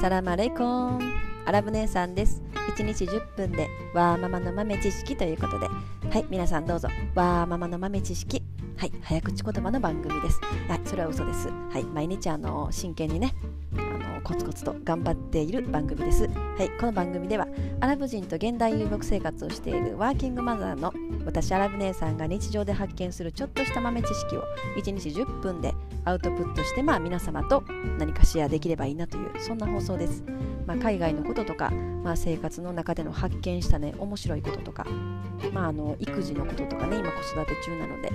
[0.00, 0.98] サラマレイコン
[1.44, 2.40] アラブ姉さんです。
[2.74, 5.66] 1日10分でわーママの豆知識ということで。
[5.66, 6.88] はい皆さんどうぞ。
[7.14, 8.42] わーママの豆知識。
[8.78, 10.40] はい早口言葉の番組です。
[10.68, 11.48] はいそれは嘘です。
[11.48, 13.34] はい毎日あの真剣にね
[13.76, 16.26] あのコツコツと頑張っている番組です。
[16.28, 17.46] はいこの番組では
[17.80, 20.94] アラブ人と現代遊牧生活をしているワーキングマザーの
[21.26, 24.44] 私アラブ姉さんが日常で発見するちょっとした豆知識を
[24.78, 27.62] 1日10分でアウトプットしてまあ皆様と
[27.98, 30.24] 何かシェアできればいいなというそんな放送です、
[30.66, 34.86] まあ、海外のこととか、まあ、生活の中での発見したね面白いこととか、
[35.52, 38.12] まあ、あの育児のこととかね今子育て中なので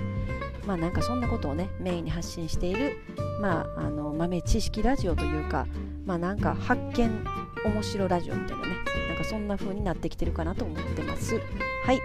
[0.66, 2.98] まあなんかそんなことをねメインに発信している、
[3.40, 5.66] まあ、あの豆知識ラジオというか
[6.04, 7.24] まあなんか発見
[7.64, 8.74] 面白ラジオみたいなね
[9.08, 11.40] なんかそんな風になってきてるかなと思ってます。
[11.84, 12.00] はい。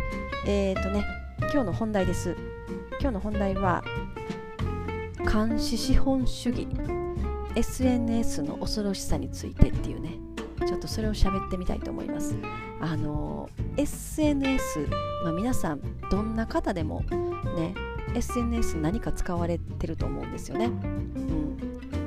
[0.47, 1.05] えーとね
[1.41, 2.37] 今日の本題です。
[3.01, 3.83] 今日の本題は
[5.29, 6.67] 監視資本主義。
[7.55, 10.17] SNS の恐ろしさについてっていうね。
[10.65, 12.35] ちょっとそれを喋ってみたいと思います。
[12.79, 14.87] あの SNS、
[15.23, 17.03] まあ、皆さんどんな方でも
[17.55, 17.75] ね
[18.15, 21.57] SNS 何か使われてると思うんですよね、うん、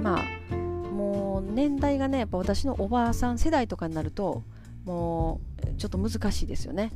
[0.03, 4.43] まあもう年代がねやっぱ私のおばあさん世代とかになると
[4.85, 6.91] もうちょっと難しいですよね。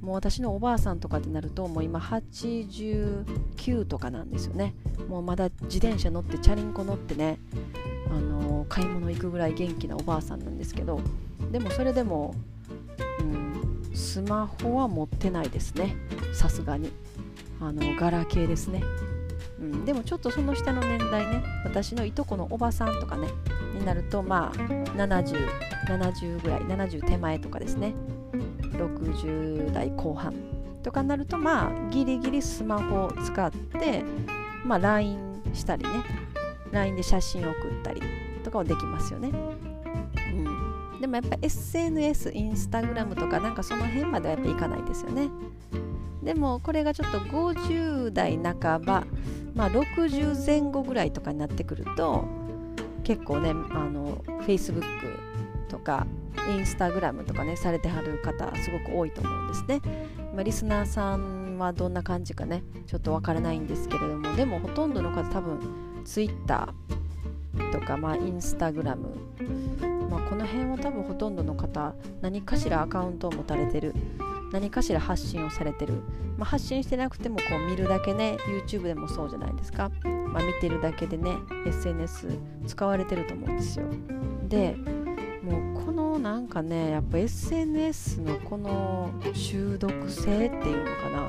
[0.00, 4.74] もう私のおばあさんとかってなるともう今89とかなんですよね。
[5.08, 7.38] もうまだ自転車乗ってチャリンコ乗ってね
[8.10, 11.00] あの買い物行くぐらい元気なおばあさんなんですけど
[11.50, 12.34] でもそれでも、
[13.20, 15.96] うん、スマホは持ってないですね。
[16.32, 16.90] さすがに。
[17.60, 18.82] あのガラケーですね、
[19.60, 23.28] うん、でもちょっとその下の年代ね私のいとこのおばさんとかね
[23.78, 24.58] になるとまあ
[24.98, 27.94] 7070 70ぐらい70手前とかですね。
[28.74, 30.34] 60代後半
[30.82, 34.04] とかになるとまあギリギリスマホを使って
[34.64, 35.90] まあ LINE したりね
[36.72, 38.02] LINE で写真を送ったり
[38.42, 39.30] とかはできますよね、
[40.32, 45.28] うん、でもやっぱ SNS インスタグラムとかなんかその辺まではやっぱいかないですよね。
[46.22, 49.04] でもこれがちょっと50代半ば
[49.54, 52.24] まあ60前後ぐらいとかになってくると
[53.04, 54.16] 結構ねあの
[54.46, 54.82] Facebook
[55.68, 56.06] とか
[56.48, 59.80] インスタグラムとかねされてはる方すごく多いと思うんですね、
[60.34, 62.62] まあ、リスナーさんはどんな感じかね。
[62.86, 65.58] ちょっとわからないんですけれどもでもほとんどの方多分
[66.04, 66.68] Twitter
[67.72, 69.16] とか、まあ、インスタグラム、
[70.10, 73.94] まあ、この辺は多分ほとんどの方何かしらアカウントを持たれてる。
[74.52, 75.94] 何かしら発信をされてる、
[76.38, 78.36] まあ、発信してなくてもこう見るだけね
[78.68, 81.32] YouTube でもそうじゃないですか、まあ、見てるだけでね
[81.66, 82.28] SNS
[82.64, 83.86] 使われてると思うんですよ。
[84.46, 84.76] で
[86.14, 91.28] のなんかねやっぱ SNS のこの中毒性っていうのかな。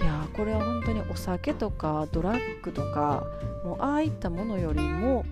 [0.00, 3.24] やこれは本当にお酒とかドラッグとか
[3.64, 5.24] もうああいったものよりも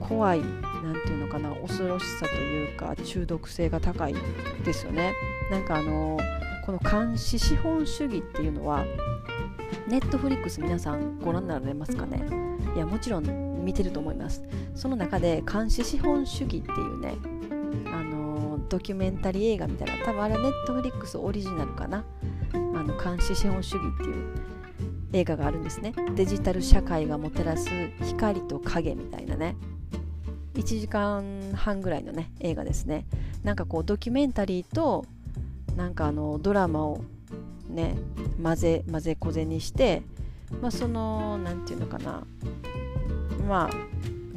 [0.00, 0.40] 怖い
[0.82, 4.14] 何て言うのかな恐ろしさというか中毒性が高い
[4.64, 5.12] ですよね。
[5.50, 6.18] なんかあの
[6.64, 8.84] この監視資本主義っていうのは
[9.88, 12.22] ネットフリックス皆さんご覧になられますかね？
[12.74, 14.42] いやもちろん見てると思います。
[14.74, 17.16] その中で監視資本主義っていうね
[17.92, 22.04] あのドキュメンタリー映画みたいな多分あれネットフリックスオリジナルかな。
[22.52, 24.14] あの監視資本主義っていう
[25.12, 25.94] 映画があるんですね。
[26.14, 27.68] デジタル社会がもたらす
[28.02, 29.56] 光と影みたいなね。
[30.54, 33.06] 1時間半ぐらいのね映画ですね。
[33.42, 35.04] なんかこうドキュメンタリーと
[35.76, 37.02] なんかあのドラマを
[37.68, 37.96] ね
[38.42, 40.02] 混ぜ混ぜこぜにして
[40.60, 42.26] まあその何て言うのかな。
[43.46, 43.70] まあ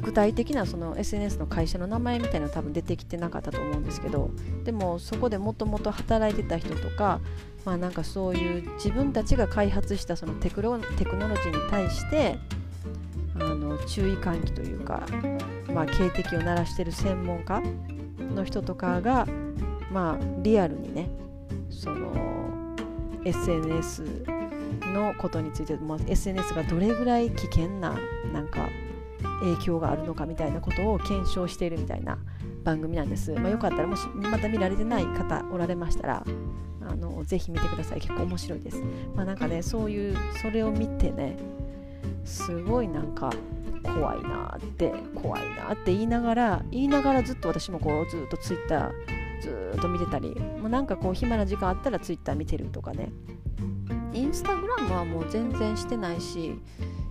[0.02, 4.30] 具体的なその SNS の会社の名前みたいなの多分出てきてなかったと思うんですけど
[4.64, 7.20] でもそこでもともと働いてた人とか
[7.64, 12.38] まあなんかそういう自分たちが開発したそのテクノテクノロジーに対して
[13.34, 15.06] あの注意喚起というか、
[15.72, 17.62] まあ、警笛を鳴らしてる専門家
[18.34, 19.26] の人とかが、
[19.90, 21.08] まあ、リアルにね
[21.70, 22.76] その
[23.24, 24.04] SNS
[24.92, 27.98] のことについて、まあ、SNS がどれぐらい危険な
[28.32, 28.68] なんか
[29.40, 32.18] 影響があるのかみたいなことを検証しているみたいな
[32.64, 33.32] 番組なんです。
[33.32, 36.24] まあ、よかったらもしまた見られてない方おられましたら
[36.88, 38.82] あのぜひ見てください結構面白いです。
[39.14, 41.36] まあ、なんかねそういうそれを見てね
[42.24, 43.32] すごいなんか
[43.82, 48.92] 怖いなって怖いなって言いながら言いながらずっと私もこうずっとツイッター
[49.40, 53.10] ずっと見てたりもうなんかこう暇な時間あったらツイッター見てるとかね
[54.12, 56.58] インスタグラムはもう全然してないし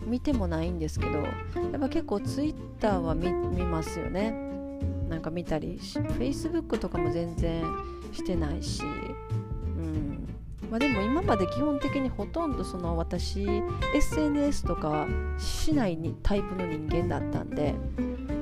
[0.10, 1.30] 見てもないんですけどや
[1.78, 3.32] っぱ結構ツイッターは見
[3.64, 4.32] ますよね。
[5.10, 7.64] なんか見たり Facebook とかも全然
[8.12, 8.86] してないしう
[9.82, 10.28] ん。
[10.70, 13.48] まあ、でも今まで基本的にほとんどその私
[13.96, 15.08] SNS とか
[15.38, 17.74] しないにタイプの人間だったんで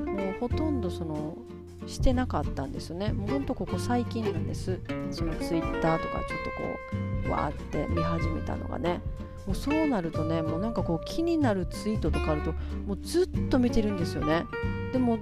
[0.06, 1.38] もうほとんどその
[1.86, 3.14] してなかったんですよね。
[3.14, 4.80] もうほんとここ最近なんです。
[5.10, 9.00] そのツイッターとかちょっとこうわーって見始めたのがね。
[9.48, 12.52] もうそうなるとねもうなんかこう気になるツイートとかあると
[12.86, 14.46] もうずっと見てるんですよね。
[14.92, 15.18] でも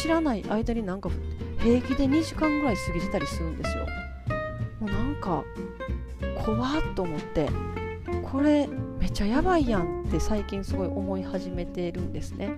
[0.00, 1.10] 知らない間になんか
[1.58, 3.86] 平気で2時間ぐらい過ぎてたりするんですよ。
[4.80, 5.44] もうなんか
[6.44, 7.48] 怖っと思って
[8.22, 8.68] これ
[9.00, 12.54] めっちゃやばいやんって最近すごい思い始めてるんですね。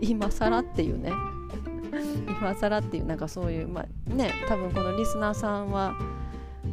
[0.00, 1.12] 今更っていうね。
[2.28, 5.94] 今更っていうなんかそういうまあね多分このリスナーさんは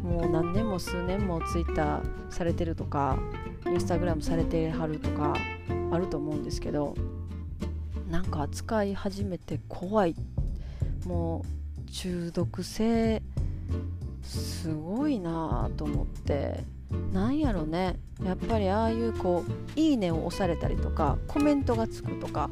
[0.08, 3.20] もう何年も数年もツイッターされてるとか
[3.66, 5.34] インスタグラムされてはるとか
[5.92, 6.96] あると思うんですけど
[8.10, 10.16] なんか扱い始めて怖い。
[11.06, 11.46] も
[11.88, 13.22] う中毒性
[14.24, 16.64] すごいなと思って。
[17.12, 17.98] なんやろね。
[18.24, 22.50] やっぱりああいうこう「いいね」を押されたりとかコメントがつくとか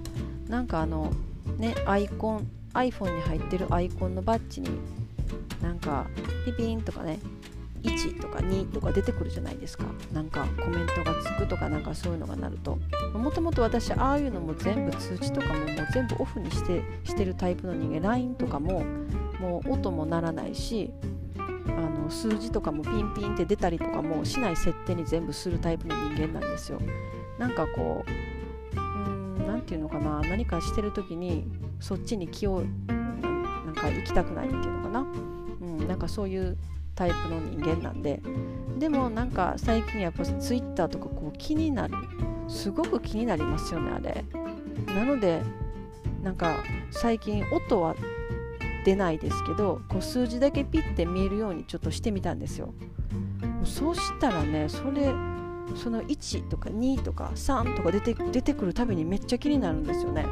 [0.48, 1.12] なんかあの
[1.58, 4.70] ねアイコン iPhone に入ってるアイコンのバッジに
[5.62, 6.08] なんか
[6.46, 7.20] ピピンとかね
[7.84, 9.86] 1とか2とか出てくるじゃないですか。
[10.12, 12.78] なんかコメントがつくとかなんかそういうのがなると。
[13.14, 18.84] もともと私ああいうのも全部通知とかももう全部オフにしてしてるタイプの人間 LINE とかも
[19.40, 20.92] もう音も鳴らないし
[21.68, 26.80] あの数字とかもピンピンって出たりとかもしない設定に全部するタイプの人間なんですよ。
[27.38, 30.22] なんかこう何て言うのかな。
[30.22, 31.46] 何かしてる時に
[31.80, 32.64] そっちに気を
[33.92, 36.58] か行きたくないっていうのかな、うん、なんかそういう
[36.96, 38.22] タイプの人間なんで。
[38.78, 41.94] でもなんか最近やっぱツイッターとかこう気になる
[42.50, 44.26] すごく気になりますよねあれ。
[44.94, 45.42] なので
[46.22, 46.58] なんか
[46.92, 47.96] 最近音は
[48.84, 52.74] 出ないですけどこう数字だけピッて見えるようにちょっとしてみたんですよ。
[53.64, 55.14] そうしたらねそれ
[55.76, 60.26] その1とか2とか3とか出て出てくるたびにめっちゃ気になるんですよね。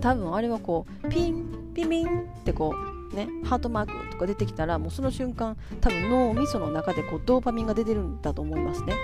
[0.00, 2.74] 多分あれはこうピンピミンってこ
[3.12, 8.94] うねハートマークとか出てきたらもうその瞬間多分脳みその中でこうドーパミンが出てるんだと思いますね。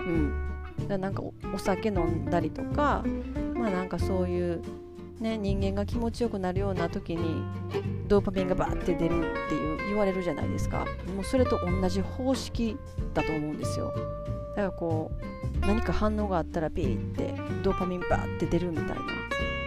[0.00, 0.44] うん。
[0.78, 1.22] だからなんか
[1.54, 3.04] お酒飲んだりとか
[3.54, 4.62] まあなんかそういう
[5.20, 7.42] ね、人間が気持ちよくなるような時に
[8.06, 10.86] ドーパミンがバーって出るっていう言われるじゃないですか。
[11.16, 12.76] もうそれと同じ方式
[13.14, 13.92] だと思うんですよ。
[14.54, 15.10] だからこ
[15.60, 18.96] う何か反応があったらピーってドーパミンバーって出るみたいな。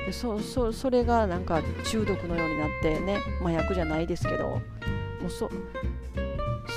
[0.06, 4.62] でそそそれがなんか中毒のようになってね麻薬じゃないですけども
[5.27, 5.50] うそ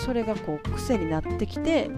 [0.04, 1.90] それがこう癖になってきて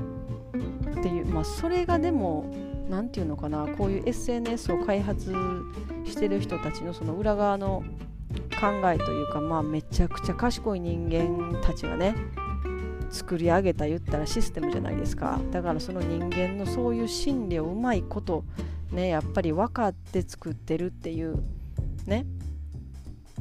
[0.99, 2.53] っていうまあそれがでも
[2.89, 5.35] 何て言うのかなこういう SNS を開発
[6.05, 7.83] してる人たちのその裏側の
[8.61, 12.15] 考えというかまあめちゃくちゃ賢い人間たちがね
[13.11, 15.41] 作り上げた言ったらシステムじゃないですか。
[15.53, 18.45] だからその人間のそういう心理をうまいこと
[18.93, 21.43] ねやっぱり分かって作ってるっていう
[22.07, 22.27] ね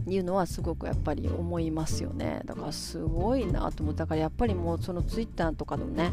[0.08, 2.42] いうのはすごくやっぱり思いますよね。
[2.46, 6.12] だからすごいなと思ったからやっぱりもうそのツイッターとかのね、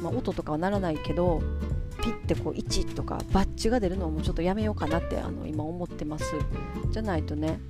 [0.00, 1.42] まあ、音とかはならないけど
[2.02, 6.24] ピッてこう1とかバッジが出るのをもうちょっとやめようかなってあの今思ってます。
[6.90, 7.60] じゃないとね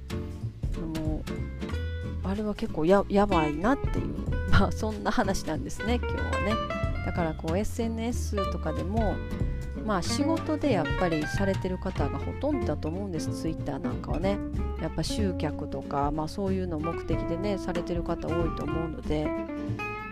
[0.97, 4.15] もうあれは結構やばいなっていう
[4.51, 6.55] まあそんな話なんですね今日はね。
[7.05, 9.17] だからこう SNS とかでも
[9.85, 13.31] まあ仕事でやっぱりされてる方がほとんどだと思うんです。
[13.31, 14.39] Twitter なんかはね。
[14.81, 19.27] やっぱ集客とか、まあ、そういうのを目的でねされてる方多いと思うので。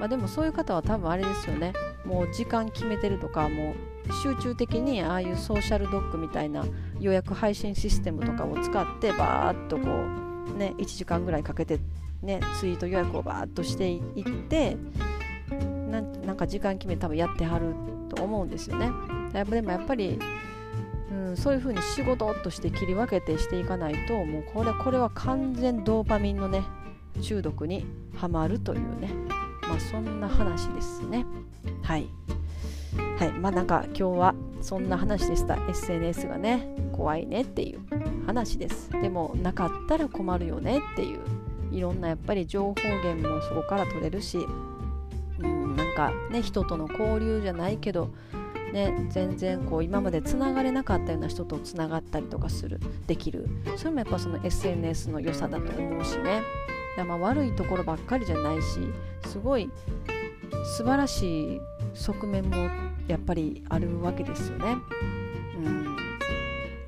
[0.01, 1.75] まあ、でもそういう方は多分あれですよね。
[2.07, 3.75] もう時間決めてるとかも
[4.09, 6.65] う集中的にああいうソーシャルドッグみたいな
[6.99, 9.83] 予約配信システムとかを使ってバーッとこ
[10.55, 11.79] うね1時間ぐらいかけて
[12.23, 14.79] ねツイート予約をバーッとしていって
[15.91, 17.75] なんか時間決め多分やってはる
[18.11, 18.91] と思うんですよね
[19.33, 20.19] やっぱでもやっぱり
[21.11, 26.63] うん、そういう風に仕事として切り分けてしていかないともうこれこれは完全ドーパミンのね
[27.21, 29.11] 中毒にはまるというね
[29.71, 31.25] まあ、そんな話ですね。
[31.83, 32.09] はい。
[33.19, 33.31] はい。
[33.31, 35.57] まあなんか今日はそんな話でした。
[35.69, 37.81] SNS がね、怖いねっていう
[38.27, 38.91] 話です。
[38.91, 41.21] でもなかったら困るよねっていう、
[41.71, 42.75] いろんなやっぱり情報
[43.05, 44.39] 源もそこから取れるし、
[46.01, 48.11] かね、人との交流じゃないけど、
[48.73, 53.47] ね、全然こう今までつながれなかったような人とつながったりとかするできる。
[53.77, 56.43] それもやっぱその SNS の良さだと思うしね。
[56.97, 58.81] やまあ悪いところばっかりじゃないし
[59.27, 59.71] すごい
[60.77, 61.61] 素晴らしい
[61.95, 62.57] 側面も
[63.07, 64.77] やっぱりあるわけですよね。
[65.57, 65.97] うん、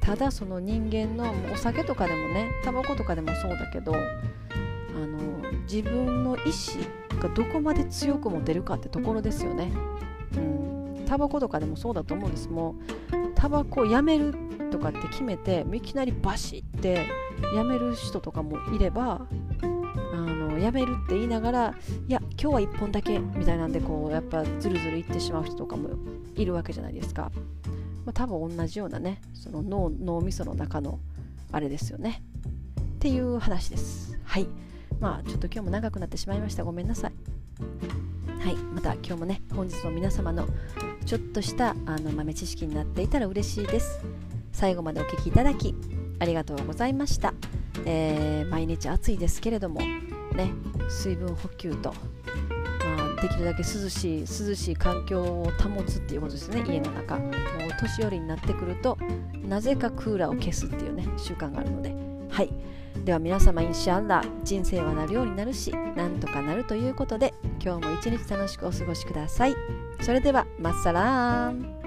[0.00, 3.98] ただその人間のお酒とかでもねタバコとかでもそうだけどあ
[5.06, 6.78] の自分の意志
[7.22, 9.72] がどこまで強く持てるかってところですよね。
[11.06, 12.48] タバコとかでもそうだと思うんです。
[12.48, 12.74] も
[13.12, 14.34] うタバコをやめる
[14.70, 17.06] とかって決めていきなりバシッて
[17.54, 19.26] 辞める人とかもいれば
[19.62, 21.74] あの辞めるって言いながら
[22.08, 25.90] いや今日は1本だけみたいなんでこうやっぱずるずるいってしまう人とかも
[26.34, 27.30] いるわけじゃないですか、
[28.06, 30.98] まあ、多分同じようなねその脳脳みその中の
[31.52, 32.22] あれですよね。
[32.80, 34.18] っていう話です。
[34.24, 34.46] はい。
[35.02, 36.62] まあちょっと今日も長くなってしまいました。
[36.62, 37.12] ごめんなさい。
[38.38, 38.54] はい。
[38.54, 40.46] また今日もね本日の皆様の
[41.04, 44.00] ちょっとしたあの豆知識になっていたら嬉しいです。
[44.52, 45.74] 最後までお聴きいただき
[46.20, 47.34] ありがとうございました、
[47.84, 50.52] えー、毎日暑いですけれどもね
[50.88, 51.94] 水分補給と、
[52.96, 56.62] まあ、できるだけ涼しい涼しい環境を保つっていうことですね。
[56.68, 57.18] 家の中。
[57.18, 57.32] もう
[57.80, 58.96] 年寄りになってくると
[59.48, 62.01] なぜかクーラーを消すっていうね習慣があるので。
[63.04, 69.54] では皆様インシャンラ人生はなるようになるしなんとかなるということで今日も一日楽しくお過ごしください。
[70.00, 71.81] それではマッサラーン。